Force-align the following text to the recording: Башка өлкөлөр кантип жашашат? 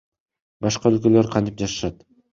Башка 0.65 0.91
өлкөлөр 0.93 1.29
кантип 1.37 1.61
жашашат? 1.63 2.01